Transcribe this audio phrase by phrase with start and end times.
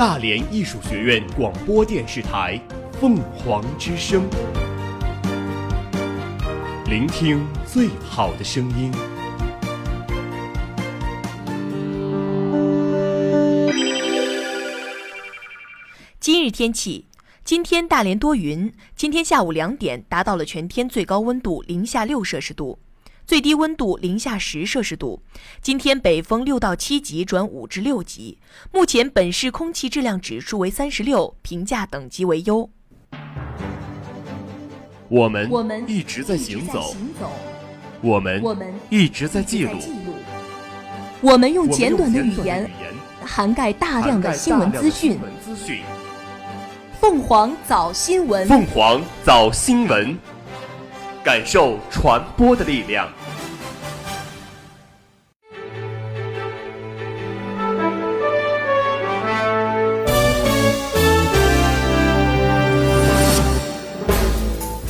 [0.00, 2.58] 大连艺术学院广播电视台
[2.98, 4.22] 《凤凰之声》，
[6.88, 8.90] 聆听最好的声音。
[16.18, 17.04] 今日天气：
[17.44, 22.78] 今天大连多云，今天下午两点达到了全天最高温度零下六摄氏度。
[23.30, 25.22] 最低温度零下十摄氏度。
[25.62, 28.38] 今天北风六到七级转五至六级。
[28.72, 32.68] 目前本市空气质量指数为三十六，评价等级为优。
[35.08, 36.96] 我们我们一直在行走，
[38.00, 39.78] 我们我们一直在记录，
[41.20, 42.68] 我们用简短的语言
[43.24, 45.16] 涵盖大大量的新闻资讯。
[45.40, 45.82] 资讯。
[47.00, 48.48] 凤凰早新闻。
[48.48, 50.18] 凤凰早新闻，
[51.22, 53.06] 感受传播的力量。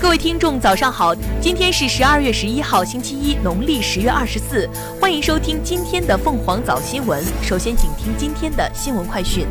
[0.00, 1.12] 各位听众，早上好！
[1.40, 4.70] 今天是十二月十一号，星期一，农历十月二十四。
[5.00, 7.24] 欢迎收听今天的凤凰早新闻。
[7.42, 9.46] 首先，请听今天的新闻快讯。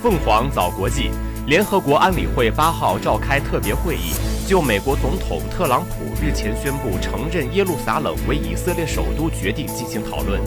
[0.00, 1.10] 凤凰早国际，
[1.48, 4.14] 联合国安理会八号召开特别会议，
[4.50, 10.40] 就美国总统特朗普日前宣布承认耶路撒冷为以色列首都决定进行讨论。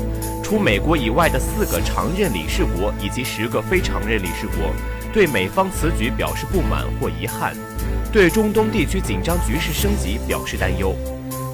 [0.44, 4.74] 除美国以外的四个常任理事国以及十个非常任理事国，
[5.14, 7.56] 对美方此举表示不满或遗憾，
[8.12, 10.94] 对中东地区紧张局势升级表示担忧。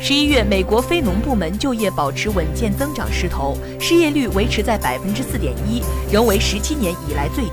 [0.01, 7.51] 十一月，美国非农部门就业保持稳健增长势头，失业率维持在百分之四点一，仍为十七年以来最低。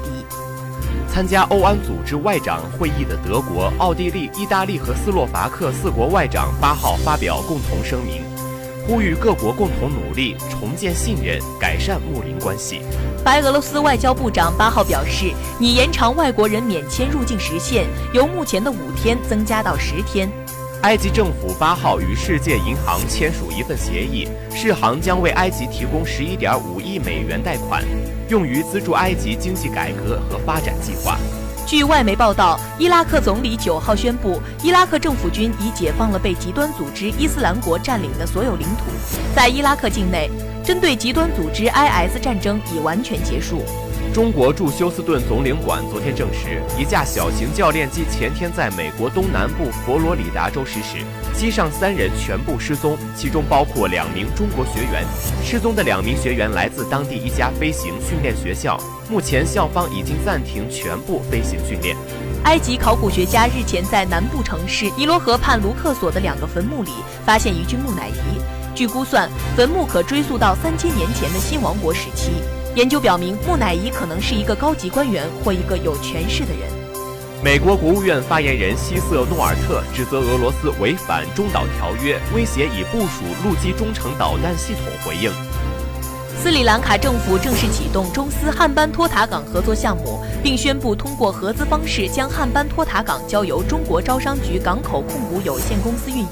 [1.09, 8.23] 参加欧安组织外长会议的德国、奥地利、意大利和斯洛伐克四国外长八号发表共同声明，
[8.87, 12.81] 呼吁各国共同努力重建信任，改善睦邻关系。
[13.25, 20.31] 白俄罗斯外交部长八号表示，拟延长外国人免签入境时限，由目前的五天增加到十天。
[20.83, 27.83] 埃及政府八号与世界银行签署一份协议，世行将为埃及提供十一点五亿美元贷款，
[28.29, 31.19] 用于资助埃及经济改革和发展计划。
[31.67, 38.85] 据外媒报道，伊拉克总理九号宣布，伊拉克政府军已解放了被极端组织伊斯兰国占领的所有领土，
[39.35, 40.31] 在伊拉克境内，
[40.65, 43.65] 针对极端组织 IS 战争已完全结束。
[44.17, 51.05] 中国驻休斯顿总领馆昨天证实，一架小型教练机前天在美国东南部佛罗里达州失事，
[51.35, 55.05] 机上三人全部失踪，其中包括两名中国学员。
[55.45, 61.95] 失踪的两名学员来自当地一家飞行训练学校，目前校方已经暂停全部飞行训练。
[62.45, 66.91] 埃及考古学家日前在南部城市尼罗河畔卢克索的两个坟墓里
[67.27, 68.41] 发现一具木乃伊，
[68.75, 72.31] 据估算，坟墓可追溯到三千年前的新王国时期。
[72.77, 76.61] 研究表明，木乃伊可能是一个高级官员或一个有权势的人。
[77.43, 85.33] 美国国务院发言人希瑟诺尔特指责俄罗斯违反中导条约，威胁以部署陆基中程导弹系统回应。
[86.39, 96.29] 斯里兰卡政府正式启动中斯汉班托塔港合作项目，并宣布通过合资方式将汉班托塔港交由中国招商局港口控股有限公司运营。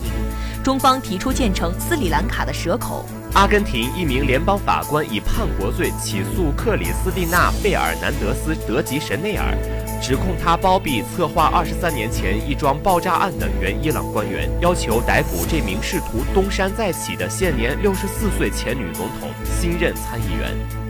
[0.62, 3.06] 中方提出建成斯里兰卡的蛇口。
[3.34, 9.52] 阿根廷一名联邦法官以叛国罪起诉克里斯蒂娜·贝尔南德斯·德吉什内尔，
[10.00, 20.83] 指控他包庇策划二十三年前一桩爆炸案的原伊朗官员，要求逮捕这名试图东山再起的现年六十四岁前女总统、新任参议员。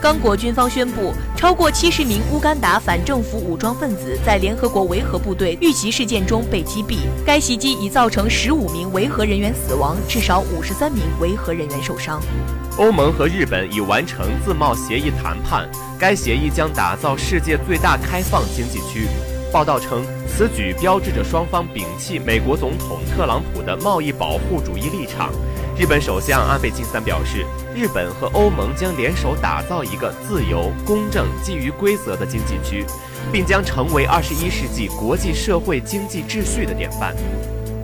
[0.00, 6.98] 刚果军方宣布，超过七十名乌干达反政府武装分子在联合国维和部队遇袭事件中被击毙。
[7.26, 12.22] 该袭击已造成十五名维和人员死亡，至少五十三名维和人员受伤。
[12.76, 19.08] 欧盟和日本已完成自贸协议谈判，该协议将打造世界最大开放经济区。
[19.50, 25.32] 报道称，此举标志着双方摒弃美国总统特朗普的贸易保护主义立场。
[25.78, 32.84] 日本首相安倍晋三表示，日本和欧盟将联手打造一个自由、公正、基于规则的经济区，
[33.30, 37.14] 并将成为二十一世纪国际社会经济秩序的典范。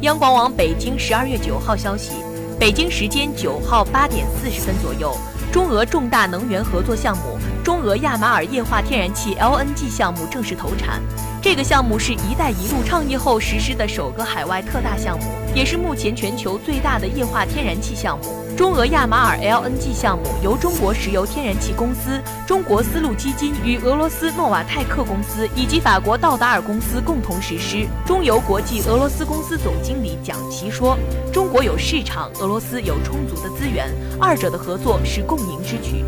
[0.00, 2.14] 央广网北京十二月九号消息，
[2.58, 5.16] 北京时间九号八点四十分左右，
[5.52, 11.00] 中俄重大能源合作项目中俄亚马尔液化天然气 LNG 项目正式投产。
[11.44, 18.42] 这个项目是“一带一路”倡议后实施的首个海外特大项目，也是目前全球最大的液化天然气项目。
[18.56, 27.86] 中俄亚马尔 LNG 项目由中国石油天然气公司、中国丝路基金与俄罗斯诺瓦泰克公司以及法国道达尔公司共同实施。
[28.06, 30.96] 中油国际俄罗斯公司总经理蒋奇说
[31.30, 36.06] ：“中国有市场，俄罗斯有充足的资源，二者的合作是共赢之举。”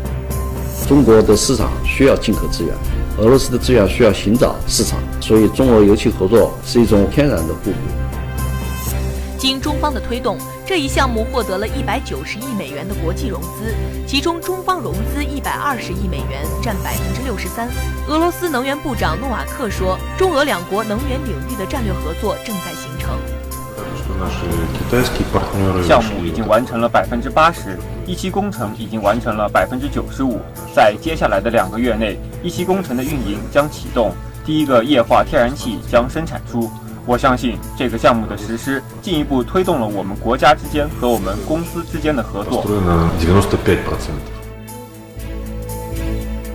[0.89, 2.73] 中国的市场需要进口资源，
[3.19, 7.77] 俄罗斯的资源需要寻找市场，所以中俄油气合作是一种天然的互补。
[9.39, 10.37] 经中方的推动，
[10.67, 13.73] 这一项目获得了一百九十亿美元的国际融资，
[14.05, 17.67] 其中中方融资一百二十亿美元，占百分之六十三。
[18.07, 23.17] 俄罗斯能源部长诺瓦克说，中俄两国能源领域的战略合作正在形成。
[25.87, 30.39] 项目已经完成了百分之八十，一期工程已经完成了百分之九十五。
[30.75, 34.11] 在接下来的两个月内，一期工程的运营将启动，
[34.45, 36.69] 第一个液化天然气将生产出。
[37.05, 42.65] 我相信这个项目的实施，进一步推动了我们国家之间和我们公司之间的合作。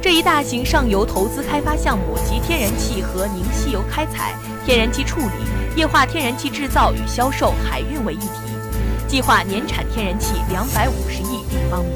[0.03, 4.35] 这一大型上游投资开发项目集天然气和凝稀油开采、
[4.67, 5.27] 天然气处理、
[5.75, 8.29] 液化天然气制造与销售、海运为一体，
[9.09, 11.91] 计划年产天然气两百五十亿立方米。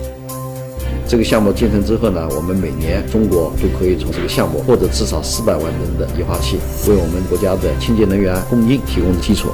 [1.07, 6.59] 这个项目建成之后呢，我们每年中国都可以从这个项目获得至少四百万吨的液化气，
[6.89, 9.51] 为我们国家的清洁能源供应提供基础。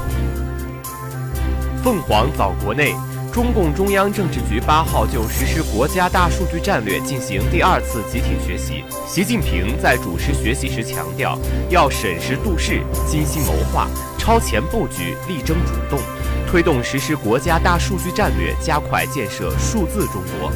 [1.83, 2.95] 凤凰早国内，
[3.31, 8.85] 中共中央政治局八号就实施国家大数据战略进行第二次集体学习。
[9.05, 11.37] 习近平在主持学习时强调，
[11.69, 13.87] 要审时度势、精心谋划、
[14.23, 15.99] 超前布局、力争主动，
[16.47, 20.49] 推动实施国家大数据战略，加快建设数字中国。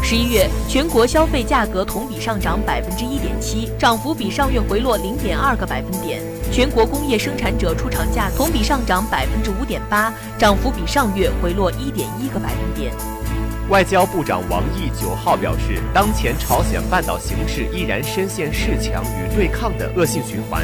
[0.00, 6.22] 十一月，全国消费价格同比上涨百分之一点七，涨幅比上月回落零点二个百分点。
[6.52, 12.92] 全国工业生产者出厂价同比上涨百分之五点八，涨幅比上月回落一点一个百分点。
[13.68, 20.62] 外交部长王毅九号表示，当前朝鲜半岛形势依然深陷恃强与对抗的恶性循环，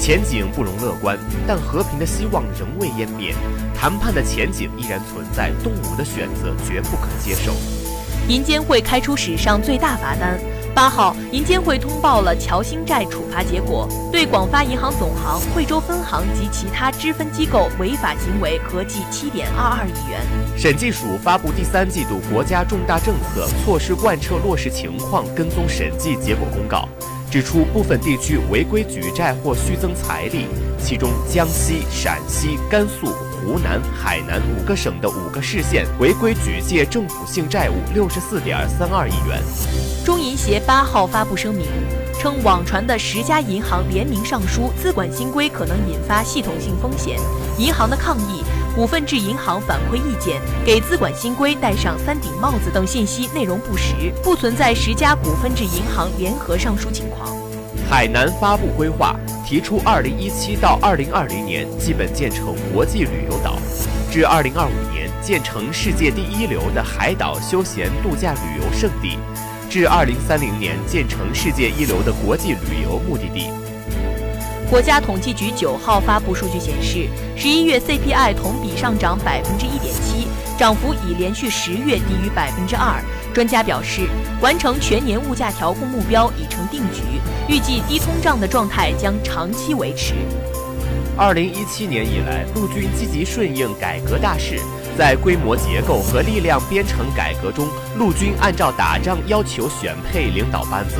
[0.00, 3.34] 前景不容乐观，但和平的希望仍未湮灭，
[3.76, 7.52] 谈判的前景依然存在，动武的选择绝不可接受。
[8.26, 10.40] 银监会开出史上最大罚单。
[10.74, 20.20] 八号，银监会通报了侨兴债处罚结果，对广发银行总行、惠州分行及其他支分机构违法行为合计七点二二亿元。
[20.56, 26.88] 审计署发布第三季度国家重大政策措施贯彻落实情况跟踪审计结果公告，
[27.30, 30.46] 指出部分地区违规举债或虚增财力，
[30.82, 33.14] 其中江西、陕西、甘肃。
[33.42, 39.40] 湖南、海南五个省的五个市县违规举借政府性债务六十四点三二亿元。
[40.04, 41.66] 中银协八号发布声明，
[42.20, 47.18] 称网传的十家银行联名上书资管新规可能引发系统性风险，
[47.56, 48.44] 银行的抗议、
[48.80, 57.36] 股份制银行反馈意见、给资管新规戴上三顶帽子等信息内容不实，不存在十家股份制银行联合上书情况。
[57.90, 59.14] 海南发布规划。
[59.46, 63.58] 提出，二零一七到二零二零年基本建成国际旅游岛，
[64.10, 69.18] 至二零二五年建成世界第一流的海岛休闲度假旅游胜地，
[69.68, 73.50] 至二零三零年建成世界一流的国际旅游目的地。
[74.70, 83.02] 国家统计局九号发布数据显示，十一月 CPI 同比上涨百分之一点七，涨幅已连续十月低于百分之二。
[83.34, 84.02] 专家表示，
[84.40, 87.02] 完成全年物价调控目标已成定局，
[87.48, 90.14] 预计低通胀的状态将长期维持。
[91.16, 94.60] 二零一七年以来，陆军积极顺应改革大势，
[94.96, 97.66] 在规模结构和力量编程改革中，
[97.98, 100.94] 陆军按照打仗要求选配领导班子，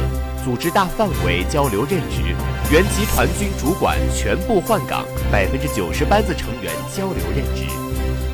[0.45, 2.35] 组织大范围交流任职，
[2.71, 7.65] 原集团军主管全部换岗，百分之九十班子成员交流任职。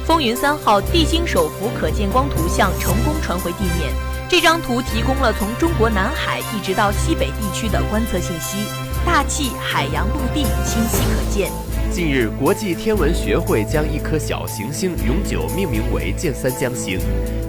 [0.07, 3.93] 风云三号地星首幅可见光图像成功传回地面。
[4.29, 8.67] 这张图提供了从中国南海一直到西北地区的观测信息，
[9.05, 11.66] 大气、海洋、陆地清晰可见。
[11.91, 16.99] 近日，国际天文学会将一颗小行星永久命名为建三江星。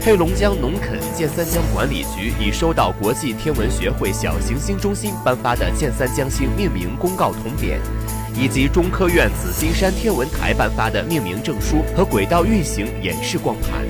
[0.01, 7.77] 黑龙江农垦建三江管理局已收到国际天文学会小行星中心颁发的建三江星命名公告通匾。
[8.39, 13.83] 以及中科院紫金山天文台颁发的命名证书和轨道运行演示光盘。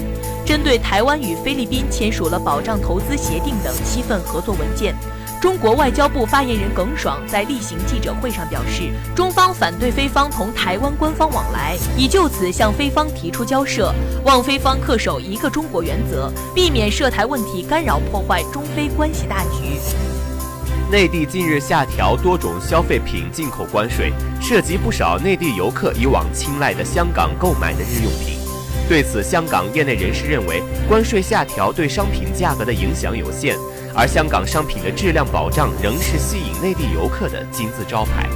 [0.46, 4.96] 针对台湾与菲律宾签署了保障投资协定等七份合作文件，
[5.40, 13.94] 中国外交部发言人耿爽在例行记者会上表示，中方反对菲方同台湾官方往来，已就此向菲方提出交涉，
[14.26, 19.80] 望菲方恪守一个中国原则，避免涉台问题干扰破坏中菲关系大局。
[20.90, 28.40] 内地近日下调多种消费品进口关税，涉及不少内地游客以往青睐的香港购买的日用品。
[28.90, 33.58] 对此，香港业内人士认为，关税下调对商品价格的影响有限，
[33.96, 38.28] 而香港商品的质量保障仍是吸引内地游客的金字招牌。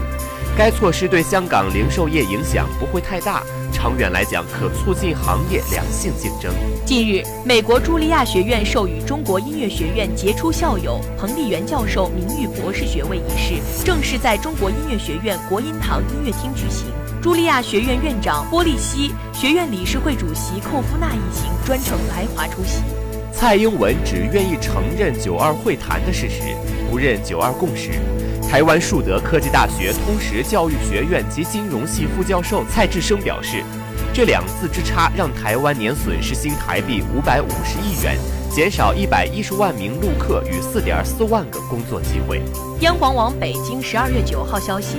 [0.58, 3.44] 该措施对香港零售业影响不会太大。
[3.72, 6.54] 长远来讲可促进行业良性竞争。
[6.86, 13.56] 近日，美国茱莉亚学院授予中国音乐学院杰出校友彭丽媛教授名誉博士学位仪式
[13.86, 16.88] 正式在中国音乐学院国音堂音乐厅举行。
[17.24, 22.84] 茱莉亚学院院长波利西、学院理事会主席寇夫纳一行专程来华出席。
[23.42, 26.56] 蔡英文只愿意承认“九二会谈”的事实，
[26.92, 27.90] 不认“九二共识”。
[28.48, 33.64] 台湾树德科技大学通识教育学院及金融系副教授蔡志生表示，
[34.14, 38.16] 这两字之差让台湾年损失新台币五百五十亿元，
[38.52, 42.44] 减少一百一十万名陆客与四点四万个工作机会。
[42.82, 44.98] 央广网北京十二月九号消息，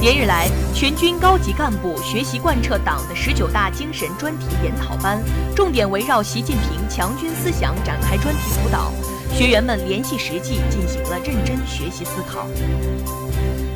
[0.00, 5.22] 连日来，全军高级干部学习贯彻党的十九大精神专题研讨班，
[5.54, 8.90] 重点围绕习近平强军思想展开专题辅导。
[9.30, 12.46] 学员们联系实际进行了认真学习思考。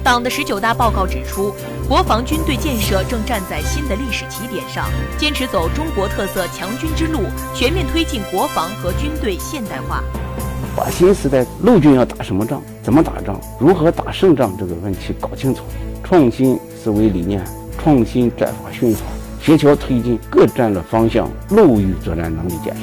[0.03, 1.55] 党的十九大报告指出，
[1.87, 4.89] 国防军队建设正站在新的历史起点上，
[5.19, 7.21] 坚持走中国特色强军之路，
[7.55, 10.03] 全面推进国防和军队现代化。
[10.75, 15.63] 把新时代陆军要打什么仗、怎么打仗、如何打胜仗这个问题搞清楚，
[16.05, 17.43] 创新思维理念，
[17.79, 19.01] 创新战法训法，
[19.43, 22.81] 协调推进各战略方向陆域作战能力建设。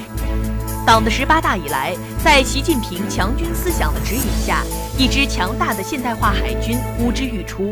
[0.88, 4.64] 党的十八大以来，在习近平强军思想的指引下，
[4.98, 7.72] 一支强大的现代化海军呼之欲出。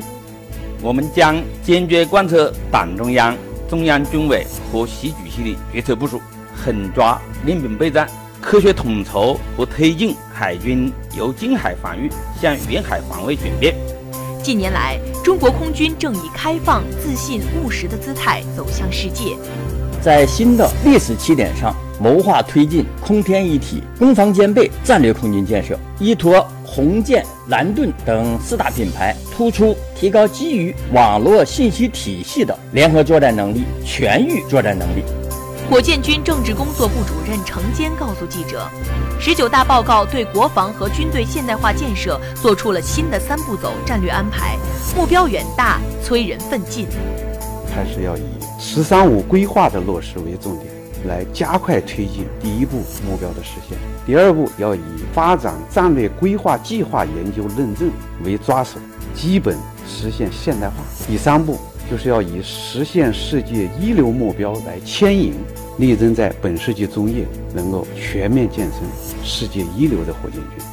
[0.83, 3.35] 我们将坚决贯彻党中央、
[3.67, 6.21] 中央军委和习主席的决策部署，
[6.55, 8.07] 狠抓练兵备战，
[8.39, 12.07] 科学统筹和推进海军由近海防御
[12.39, 13.73] 向远海防卫转变。
[14.41, 19.35] 近年来，中国空军正以开放、自信、务实的姿态走向世界，
[20.01, 21.75] 在新的历史起点上。
[22.01, 35.03] 谋划推进空天一体、攻防兼备战略空军建设，依托红箭、蓝盾等四大品牌，突出提高基于网络信息体系的联合作战能力、全域作战能力。
[35.69, 38.67] 火箭军政治工作部主任程坚告诉记者
[39.21, 44.57] ：“十九大报告对国防和军队现代化建设做出了新的三步走战略安排，
[44.97, 46.87] 目标远大，催人奋进。
[47.71, 48.23] 还是要以
[48.59, 50.73] ‘十三五’规划的落实为重点。”
[51.07, 53.77] 来加快推进第一步目标的实现。
[54.05, 54.81] 第二步要以
[55.13, 57.89] 发展战略规划计划研究论证
[58.25, 58.71] 为抓手，
[59.15, 59.55] 基本
[59.87, 60.73] 实现现代化。
[61.07, 61.57] 第三步
[61.89, 65.33] 就是要以实现世界一流目标来牵引，
[65.79, 68.81] 力争在本世纪中叶能够全面建成
[69.23, 70.65] 世界一流的火箭军。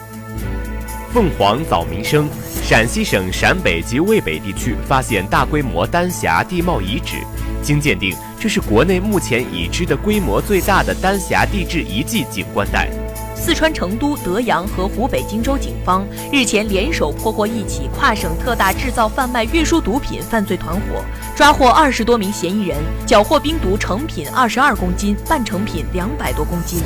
[1.12, 2.28] 凤凰早民生，
[2.62, 7.16] 陕西省陕北及渭北地区发现大规模丹霞地貌遗址。
[7.62, 12.90] 经鉴定，这是国内目前已知的规模最大的丹霞地质遗迹景观带。
[13.36, 21.04] 四川成都、德阳和湖北荆州警方日前联手破获一起跨省特大制造、贩卖、运输毒品犯罪团伙，
[21.36, 26.80] 抓获二十多名嫌疑人，缴获冰毒成品二十二公斤，半成品两百多公斤。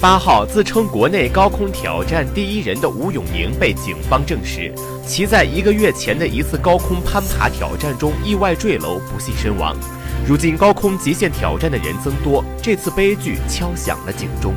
[0.00, 4.72] 八号，自称国内高空挑战第一人的吴永宁被警方证实，
[5.06, 9.76] 其在一个月前的一次高空攀爬挑战中意外坠楼，不幸身亡。
[10.26, 14.54] 如今高空极限挑战的人增多，这次悲剧敲响了警钟。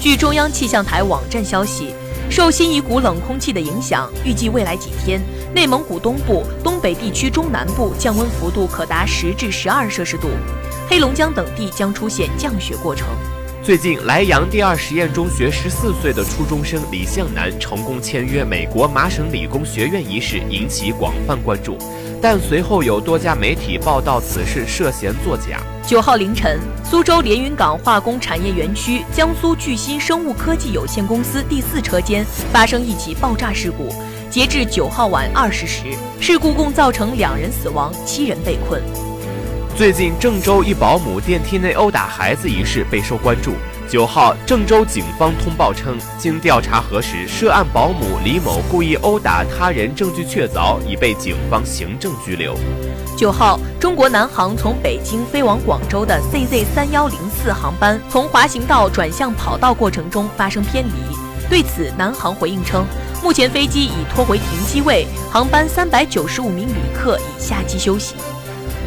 [0.00, 1.92] 据中央气象台网站消息，
[2.30, 5.20] 受新一股冷空气的影响，预计未来几天，
[5.52, 10.28] 内蒙古东部、东北地区中南部降温幅度可达十至十二摄氏度，
[10.88, 13.08] 黑龙江等地将出现降雪过程。
[13.68, 21.76] 最近，莱阳第二实验中学十四岁的初中生李向南成功签约美国麻省理工学院一事引起广泛关注，
[22.18, 25.60] 但随后有多家媒体报道此事涉嫌作假。
[25.86, 33.94] 九号凌晨，苏州连云港化工产业园区江苏巨鑫生物科技有限公司第四车间发生一起爆炸事故，
[34.30, 35.82] 截至九号晚二十时，
[36.22, 38.80] 事故共造成两人死亡，七人被困。
[39.78, 43.52] 最近，郑州一保姆电梯内殴打孩子一事备受关注。
[43.88, 52.56] 九号，郑州警方通报称，经调查核实，涉案保姆李某故意殴打他人，证据确凿，已被警方行政拘留。
[53.16, 61.16] 九号，中国南航从北京飞往广州的 CZ 三幺零四航班从滑行道转向跑道过程中发生偏离，
[61.48, 62.84] 对此，南航回应称，
[63.22, 68.16] 目前飞机已拖回停机位，航班三百九十五名旅客已下机休息。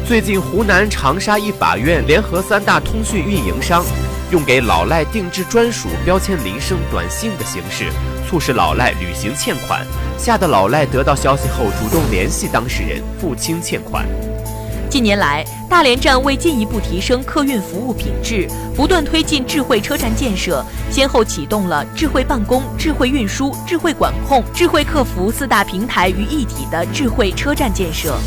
[0.04, 3.84] 最近，湖南长沙一法院联合三大通讯运营商，
[4.32, 7.90] 用给老赖定制专属标签铃声短信的形式，
[8.28, 9.86] 促使老赖履行欠款，
[10.18, 14.04] 吓得老赖得到消息后主动联系当事人付清欠款。
[14.90, 28.18] 近年来，大连站为进一步提升客运服务品质，不断推进智慧车站建设，先后启动了智慧办公、智慧运输、智慧管控、智慧客服四大平台于一体的智慧车站建设。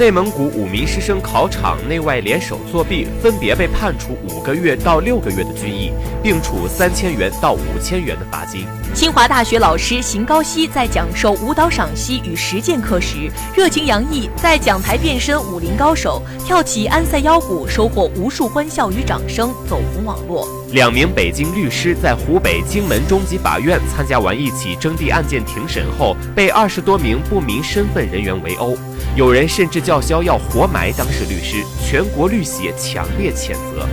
[0.00, 5.92] 内蒙古五名师生考场内外联手作弊，分别被判处五个月到六个月的拘役，
[6.22, 8.64] 并处三千元到五千元的罚金。
[8.94, 20.48] 清华大学老师邢高希在讲授舞蹈赏析与实践课时，热情洋溢，在讲台变身武林高手，跳起安塞腰鼓，收获无数欢笑与掌声，走红网络。
[20.72, 28.74] 两名北京律师在湖北荆门中级法院参加完一起征地案件庭审后，被二十多名不明身份人员围殴，
[29.16, 33.84] 有人甚至叫嚣要活埋当事律师，全国律协强烈谴责。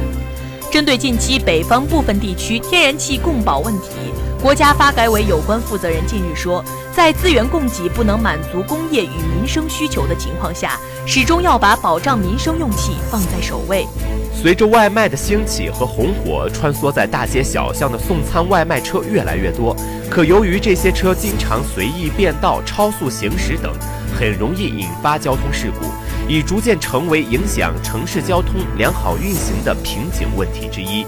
[0.71, 3.89] 针对近期北方部分地区天然气供保问题。
[4.39, 6.63] 国家发改委有关负责人近日说，
[6.95, 13.87] 在资源供给不能满足工业与民生需求的情况下，始终要把保障民生用气放在首位。
[14.39, 19.75] 随着外卖的兴起和红火，穿梭在大街小巷的送餐外卖车越来越多。
[20.11, 23.73] 可由于这些车经常随意变道、超速行驶等，
[24.15, 25.87] 很容易引发交通事故，
[26.31, 31.03] 已逐渐成为影响城市交通良好运行的瓶颈问题之一。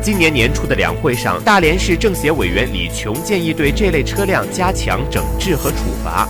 [0.00, 6.28] 今年年初的两会上，大连市政协委员李琼建议对这类车辆加强整治和处罚。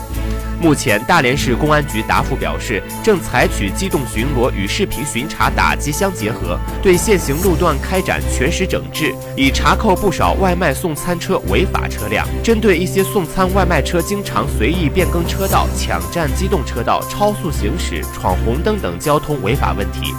[0.62, 12.24] 目前，大连市公安局答复表示，正采取机动巡逻与视频巡查打击相结合，对限行路段开展全时整治，已查扣不少外卖送餐车违法车辆。
[12.44, 20.14] 针对一些送餐外卖车经常随意变更车道、抢占机动车道、超速行驶、闯红灯等交通违法问题。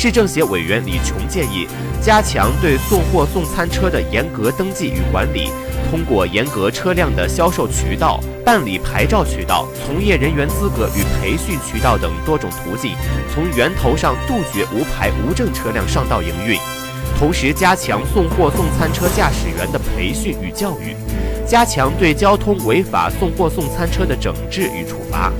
[0.00, 1.66] 市政协委员李琼建议，
[2.00, 5.50] 加强对送货送餐车的严格登记与管理，
[5.90, 12.92] 通过严格车辆的销售渠道、办理牌照渠道、从业人员资格与培训渠道等多种途径，
[13.34, 16.56] 从源头上杜绝无牌无证车辆上道营运。
[17.18, 20.94] 同时，加强送货送餐车驾驶员的培训与教育，
[21.44, 25.32] 加强对交通违法送货送餐车的整治与处罚。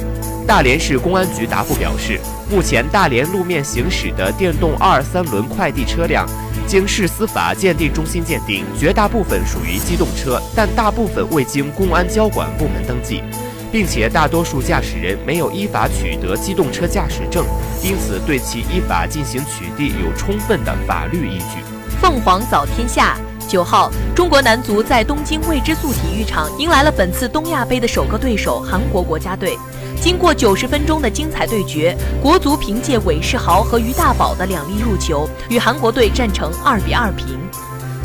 [0.48, 2.18] 大连市公安局答复表示，
[2.50, 6.26] 目前大连路面行驶的电动二三轮快递车辆，
[6.66, 13.22] 经市司法鉴定中心鉴定，绝大部分属于机动车，但大部分未经公安交管部门登记，
[13.70, 17.44] 并且大多数驾驶人没有依法取得机动车驾驶证，
[17.84, 21.62] 因此对其依法进行取缔有充分的法律依据。
[22.00, 23.18] 凤凰早天下。
[23.46, 29.58] 九号，中国男足在东京未知宿体育场迎来了本次东亚杯的首个对手——韩国国家队。
[30.00, 37.38] 经过九十分钟的精彩对决，国足凭借韦世豪和于大宝的两粒入球，与韩国队战成二比二平。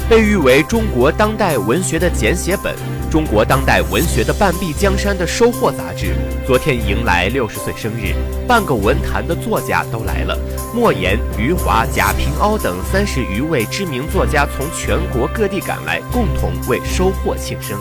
[0.10, 2.76] 被誉为中国当代文学的简写本、
[3.10, 6.14] 中国当代文学的半壁江山的《收获》杂志，
[6.46, 8.14] 昨天迎来六十岁生日，
[8.48, 10.38] 半个文坛的作家都来了。
[10.76, 17.80] 莫言、余华、贾平凹等三十余位知名作家从全国各地赶来，共同为《收获》庆生。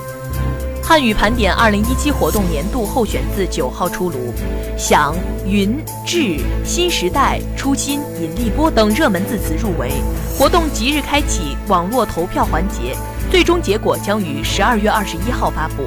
[0.85, 4.35] 汉语盘点二零一七活动年度候选字九号出炉，
[4.77, 5.15] 响、
[5.47, 9.93] 云、智、新时代、初心、引力波等热门字词入围。
[10.37, 12.97] 活动即日开启网络投票环节，
[13.31, 15.85] 最终结果将于十二月二十一号发布。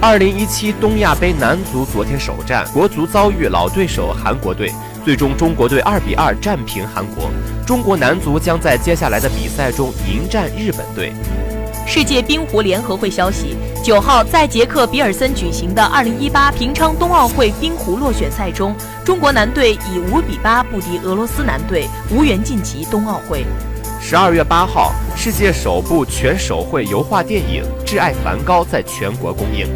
[0.00, 4.72] 二零一七东亚杯男足昨天首战，国足遭遇老对手韩国队，
[5.04, 7.30] 最终中国队二比二战平韩国。
[7.66, 11.12] 中国男足将在接下来的比赛中迎战日本队。
[11.86, 23.44] 世界冰壶联合会消息，九号在捷克比尔森举行的二零一八平昌冬奥会冰壶落选赛中，中国男队以五比八不敌俄罗斯男队，无缘晋级冬奥会。
[24.00, 29.66] 十二月八号，世界首部全手绘油画电影《挚爱梵高》在全国公映。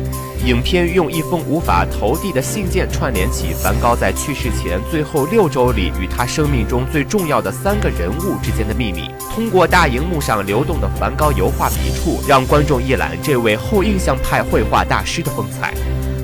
[0.45, 9.11] 影片用一封无法投递的信件串联起梵高在去世前最后六周里与他生命中最重要的三个人物之间的秘密。
[9.35, 15.75] 通过大荧幕上流动的梵高油画笔触，让观众一览这位后印象派绘画大师的风采。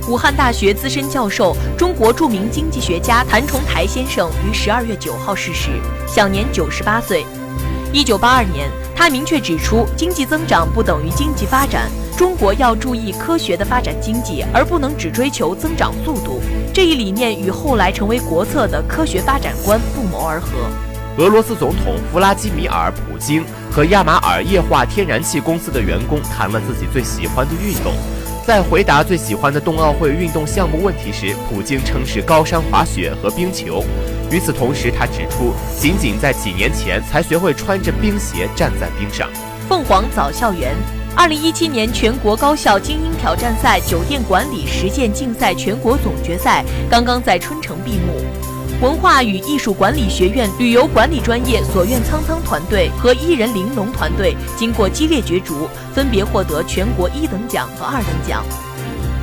[0.08, 5.70] 武汉大学资深教授、中国著名经济学家谭崇台先生于十二月九号逝世，
[6.06, 7.24] 享年九十八岁。
[7.94, 11.88] 一九八二年，他明确指出，经济增长不等于经济发展。
[12.16, 16.40] 中国要注意科学的发展经济，而不能只追求增长速度。
[16.74, 20.48] 这一理念与后来成为国策的科学发展观不谋而合。
[21.18, 27.92] 俄罗斯总统弗拉基米尔·普京和亚马尔液化天然气公司的员工谈了自己最喜欢的运动。
[28.46, 33.82] 在回答最喜欢的冬奥会运动项目问题时，普京称是高山滑雪和冰球。
[34.30, 39.30] 与此同时，他指出，仅仅在几年前才学会穿着冰鞋站在冰上。
[39.66, 40.74] 凤凰早校园。
[41.16, 48.20] 二零一七年全国高校精英挑战赛酒店管理实践竞赛全国总决赛刚刚在春城闭幕，
[48.80, 58.44] 文化与艺术管理学院旅游管理专业所院苍苍团队和伊人玲珑团队经过激烈角逐，分别获得全国一等奖和二等奖。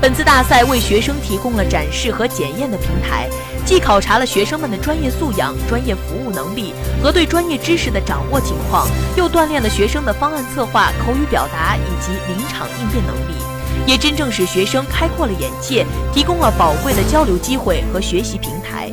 [0.02, 3.30] 本次大赛为学生提供了展示和检验的平台，
[3.64, 13.36] 既考察了学生们的专业素养、专业服务能力和对专业知识的掌握情况，又锻炼了学生的方案策划、口语表达以及临场应变能力，
[13.86, 18.90] 也真正使学生开阔了眼界，提供了宝贵的交流机会和学习平台。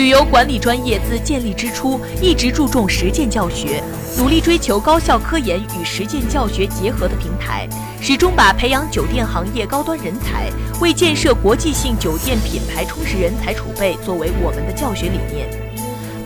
[0.00, 3.82] 旅游管理专业自建立之初一直注重实践教学，
[4.16, 7.68] 努力追求高校科研与实践教学结合的平台，
[8.00, 15.59] 始终把培养酒店行业高端人才、为建设国际性酒店品牌充实人才储备作为我们的教学理念。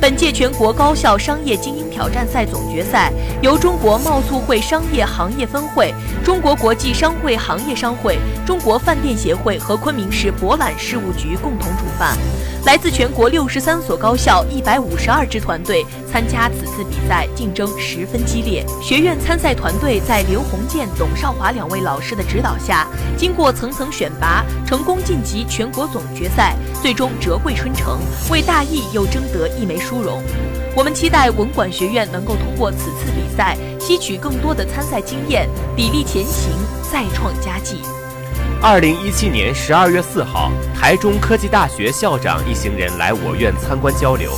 [0.04, 12.18] 本届全国高校商业精英挑战赛总决赛由中国贸促会商业行业分会、中国国际商会行业商会、中国饭店协会和昆明市博览事务局共同主办。
[12.66, 18.64] 来自全国六十三所高校一百五十二支团队参加此次比赛，竞争十分激烈。
[18.82, 22.86] 学院参赛团队在刘洪建、董少华两位老师的指导下，
[23.16, 27.98] 经过层层选拔，成功晋级全国总决赛，最终折桂春城，
[28.30, 30.20] 为大艺又争得一枚殊荣。
[30.76, 36.50] 我们期待文管学院能够通过此次比赛，吸取更多的参赛经验，砥砺前行，
[36.90, 37.76] 再创佳绩。
[38.60, 44.32] 二零一七年十二月四号，台中科技大学校长一行人来我院参观交流。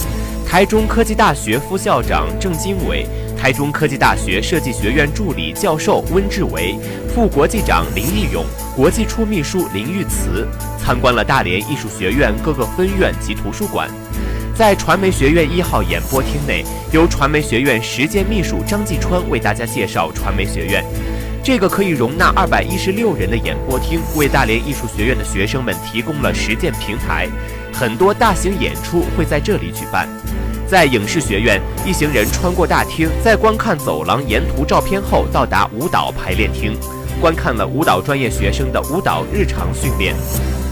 [0.46, 6.78] 台中科技大学副校长郑经伟、台中科技大学设计学院助理教授温志维、
[7.12, 8.44] 副国际长林义勇、
[8.76, 10.46] 国际处秘书林玉慈
[10.78, 13.88] 参观了大连艺术学院各个分院及图书馆。
[14.56, 20.82] 在传媒学院一号演播厅内，由传媒学院实践秘书张继川为大家介绍传媒学院。
[21.44, 27.28] 这个可以容纳二百一十六人的演播厅，为大连艺术学院的学生们提供了实践平台。
[27.70, 30.08] 很多大型演出会在这里举办。
[30.66, 36.74] 在影视学院，一行人穿过大厅，在观看走廊沿途照片后，到达舞蹈排练厅，
[37.20, 40.16] 观看了舞蹈专业学生的舞蹈日常训练。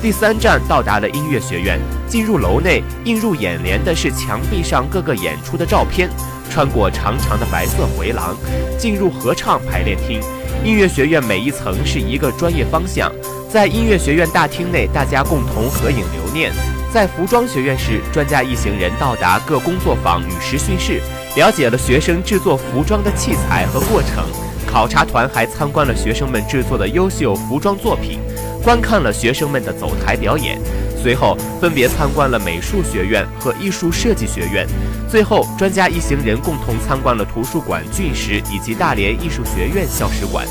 [0.05, 6.11] 第三站到达了音乐学院，进入楼内，映入眼帘的是墙壁上各个演出的照片。
[6.51, 8.37] 穿过长长的白色回廊，
[8.79, 10.21] 进入合唱排练厅。
[10.63, 13.11] 音乐学院每一层是一个专业方向，
[13.49, 16.53] 在音乐学院大厅内，大家共同合影留念。
[16.93, 21.01] 在服装学院时，专家一行人到达各工作坊与实训室，
[21.35, 24.23] 了解了学生制作服装的器材和过程。
[24.67, 28.19] 考察团还参观了学生们制作的优秀服装作品，
[28.65, 30.59] 观看了学生们的走台表演。
[31.01, 34.67] 随后分别参观了美术学院和艺术设计学院。
[35.07, 40.47] 最后，专家一行人共同参观了图书馆、俊石以及大连艺术学院校史馆。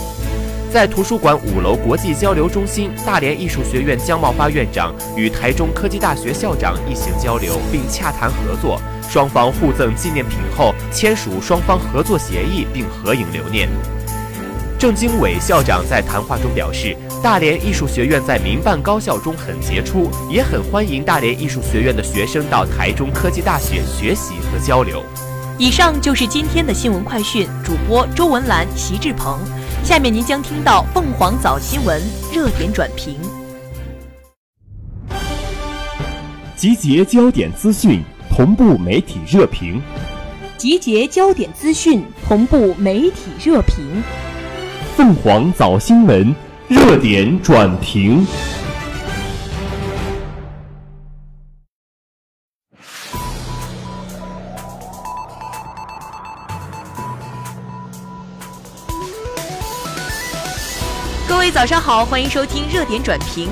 [0.71, 13.67] 在图书馆五楼国际交流中心，大连艺术学院姜茂发院长与台中科技大学校长一行交流并洽谈合作，双方互赠纪念品后签署双方合作协议并合影留念。
[14.79, 25.01] 郑经纬校长在谈话中表示，大连艺术学院在民办高校中很杰出，也很欢迎大连艺术学院的学生到台中科技大学学习和交流。
[25.57, 29.39] 以上就是今天的新闻快讯，主播周文兰、席志鹏。
[29.85, 32.01] 下面您将听到凤凰早新闻
[32.33, 33.15] 热点转评，
[36.57, 39.81] 集结焦点资讯，同步媒体热评。
[40.57, 44.03] 集结焦点资讯，同步媒体热评。
[44.97, 46.35] 凤凰早新闻
[46.75, 48.25] 热点转评。
[61.27, 63.49] 各位早上好，欢迎收听热点转评。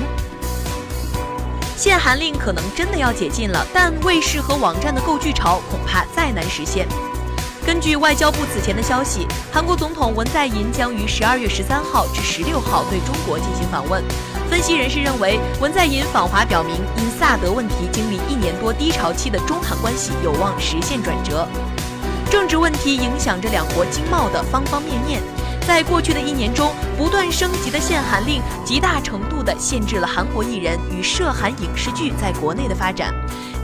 [1.76, 6.88] 限韩令可能真的要解禁了，但卫视和网站的购剧潮恐怕再难实现。
[7.72, 14.04] 根据外交部此前的消息，韩国总统文在寅将于十二月十三号至十六号对中国进行访问。
[14.50, 21.48] 分析人士认为，文在寅访华表明，因萨德问题经历一年多低潮期的中韩关系有望实现转折。
[22.30, 25.22] 政治问题影响着两国经贸的方方面面。
[25.66, 33.14] 在过去的一年中，不断升级的限韩令极大程度地限制了韩国艺人与涉韩影视剧在国内的发展。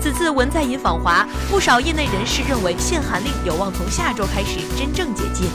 [0.00, 5.48] 此次文在寅访华，不少业内人士认为限韩令有望从下周开始真正解禁。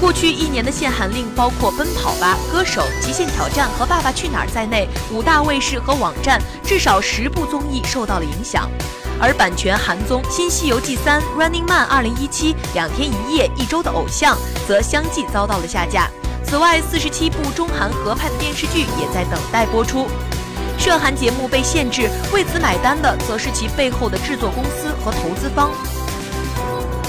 [0.00, 8.68] 过去一年的限韩令包括《奔跑吧》《歌手》《极限挑战》和《爸爸去哪儿》在内，五大卫视和网站至少十部综艺受到了影响。
[9.18, 14.36] 而版权韩综《新西游记三》《Running Man》二零一七两天一夜一周的偶像
[14.68, 16.10] 则相继遭到了下架。
[16.44, 20.06] 此外，四十七部中韩合拍的电视剧也在等待播出。
[20.78, 25.70] 涉韩节目被限制，为此买单的则是其背后的制作公司和投资方。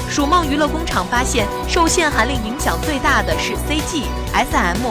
[0.10, 4.04] 蜀梦娱乐工厂发现，受限韩令影响最大的是 CG、
[4.34, 4.88] SM、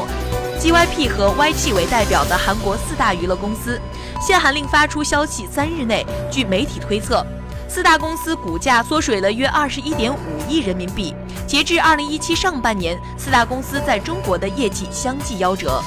[0.61, 3.81] GYP 和 YG 为代表的韩国四大娱乐公司。
[4.21, 7.27] 限韩令发出消息三日内，据媒体推测，
[7.69, 11.15] 四大公司股价缩水了约二十一点五亿人民币。
[11.47, 15.83] 截至二零一七上半年，四大公司在中国的业绩相继夭折。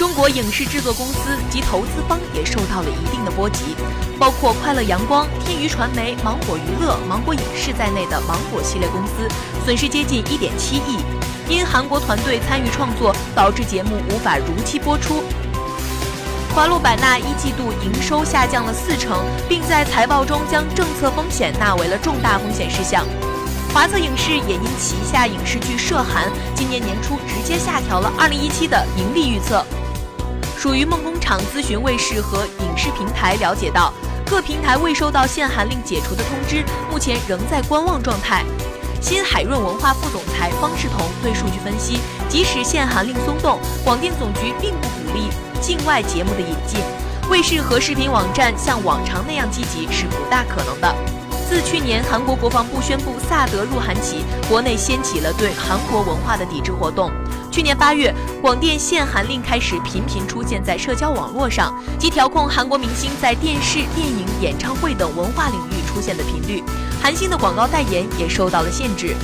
[0.00, 3.76] 中国影视制作公司及投资方也受到了一定的波及，
[4.18, 9.28] 包括快乐阳光、天娱传媒、芒果娱乐、芒果影视在内的芒果系列公司，
[9.62, 11.00] 损失接近一点七亿。
[11.50, 15.22] 因韩国团队参与创作，导致节目无法如期播出。
[16.54, 23.04] 华录百纳一季度营收下降了四成，并在财报中将政策风险纳为了重大风险事项。
[23.74, 29.62] 华策影视也因旗下影视剧《涉韩》今年年初直接下调了2017的盈利预测。
[30.60, 33.94] 属于梦工厂咨询卫视和影视平台了解到，
[34.26, 38.44] 各平台未收到限韩令解除的通知，目前仍在观望状态。
[39.00, 45.30] 新海润文化副总裁方世彤对数据分析，即使限韩令松动，广电总局并不鼓励
[45.62, 46.78] 境外节目的引进，
[47.30, 50.94] 卫视和视频网站像往常那样积极是不大可能的。
[51.48, 57.10] 自去年韩国国防部宣布萨德入韩起，国内掀起了对韩国文化的抵制活动。
[57.50, 66.62] 去年八月，广电限韩令开始频频出现在社交网络上，即调控韩国明星在电视、电影、演唱会等文化领域出现的频率。
[67.02, 69.16] 韩星的广告代言也受到了限制。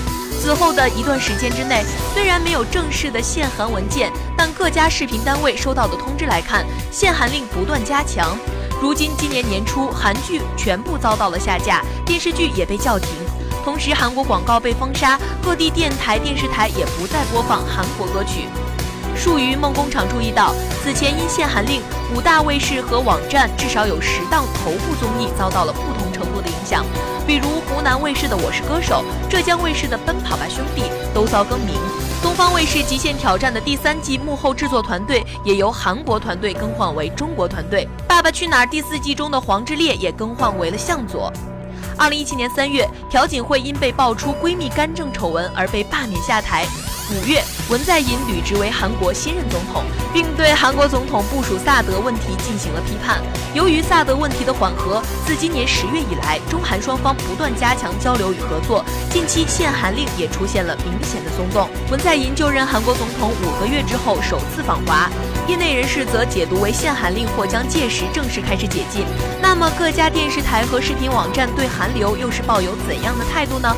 [0.42, 8.36] 此后的一段时间之内，虽然没有正式的限韩文件，但各家视频单位收到的通知来看，限韩令不断加强。
[8.82, 13.08] 如今今年年初，韩剧全部遭到了下架，电视剧也被叫停。
[13.66, 18.46] 同时，韩国广告被封杀，各地电台、电视台也不再播放韩国歌曲。
[19.16, 21.82] 数于梦工厂注意到，此前因限韩令，
[22.14, 26.86] 五大卫视和网站至少有十档头部综艺遭到了不同程度的影响，
[27.26, 31.74] 比如湖南卫视的《我是歌手》，浙江卫视的《奔跑吧兄弟》都遭更名。
[32.22, 41.32] 东方卫视《极限挑战》的第三季幕后制作团队也由韩国团队更换为中国团队，《爸爸去哪儿》第四季中的黄致列也更换为了向佐。
[41.98, 46.66] 二零一七年三月，朴槿惠因被爆出闺蜜干政丑闻而被罢免下台。
[47.08, 53.22] 五月，文在寅履职为韩国新任总统，并对韩国总统部署萨德问题进行了批判。
[53.54, 58.84] 由于萨德问题的缓和，自今年十月以来，中韩双方不断加强交流与合作。
[59.08, 61.68] 近期限韩令也出现了明显的松动。
[61.90, 65.08] 文在寅就任韩国总统五个月之后首次访华。
[65.48, 69.04] 业内人士则解读为限韩令或将届时正式开始解禁。
[69.40, 73.72] 那么各家电视台和视频网站对韩流又是抱有怎样的态度呢？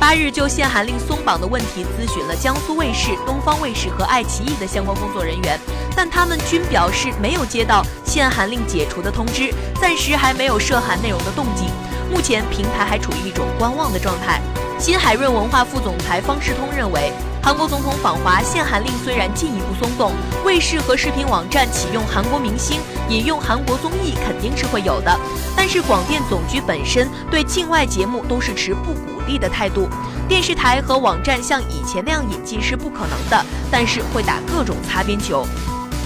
[0.00, 5.58] 八日就限韩令松绑的问题咨询了江苏卫视、东方卫视和爱奇艺的相关工作人员，
[5.94, 11.66] 但他们均表示没有接到限韩令解除的通知，暂时还没有涉韩内容的动静。
[12.10, 14.40] 目前平台还处于一种观望的状态。
[14.78, 17.12] 新海润文化副总裁方世通认为。
[17.42, 20.12] 韩国总统访华限韩令虽然进一步松动，
[20.44, 25.16] 卫视和视频网站启用韩国明星、引用韩国综艺肯定是会有的，
[25.56, 29.88] 但是广电总局本身对境外节目都是持不鼓励的态度，
[30.28, 35.46] 电视台和网站像以前那样引进是不可能的，但是会打各种擦边球。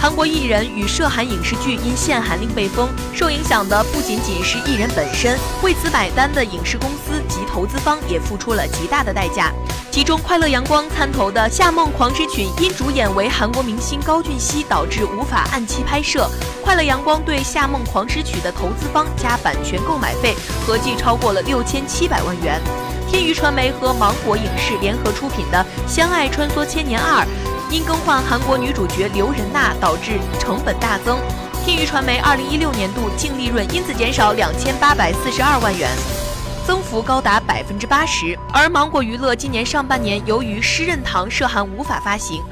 [0.00, 9.52] 韩国艺人与涉韩影视剧因限韩令被封，受影响的不仅仅是艺人本身，为此买单的影视公司及投资方也付出了极大的代价。
[9.90, 16.30] 其中，快乐阳光参投的《夏梦狂诗曲》因主演为韩国明星高俊熙，导致无法按期拍摄。
[16.64, 20.34] 快乐阳光对《夏梦狂诗曲》的投资方加版权购买费
[20.66, 22.58] 合计超过了六千七百万元。
[23.06, 27.22] 天娱传媒和芒果影视联合出品的《相爱穿梭千年二》。
[27.70, 31.18] 因更换韩国女主角刘仁娜，导致成本大增。
[31.64, 35.88] 天娱传媒二零一六年度净利润因此减少两千八百四十二万元，
[36.66, 38.36] 增幅高达百分之八十。
[38.52, 42.42] 而芒果娱乐今年上半年由于诗任堂涉韩无法发行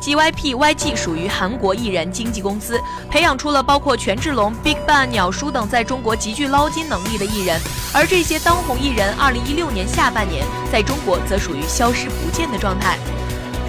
[0.00, 7.60] ，GYP YG 属于韩国艺人经纪公司，培养出了包括权志龙、BigBang、鸟叔等在中国极具捞金能力的艺人。
[7.92, 12.98] 而这些当红艺人，二零一六年下半年在中国则属于消失不见的状态。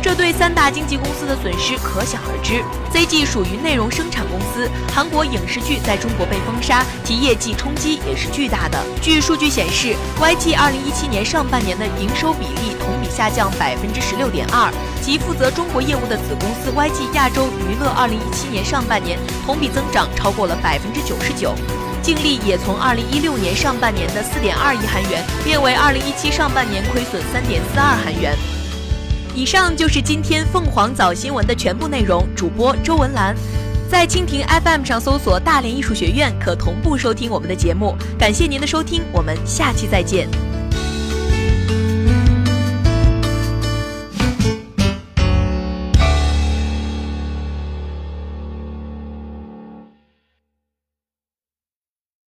[0.06, 2.62] 这对三大经纪公司的损失可想而知。
[2.94, 8.78] ZG 属于内容生产公司，韩国影视剧在中国被封杀，其业绩冲击也是巨大的。
[9.02, 21.56] 据数据显示，YG 二零一七年上半年的营收比例同比下降百分之十六点二，其负责中国业务的子公司 YG 亚洲娱乐二零一七年上半年同比增长超过了百分之九十九，
[22.04, 28.38] 净利也从二零一六年上半年的四点二亿韩元变为二零一七上半年亏损三点四二韩元。
[29.36, 32.26] 以上就是今天凤凰早新闻的全部内容。
[32.38, 33.36] 主播周文兰，
[33.90, 37.98] 在蜻蜓 FM 上搜索“大连艺术学院”，可同步收听我们的节目。
[38.18, 40.30] 感谢您的收听，我们下期再见。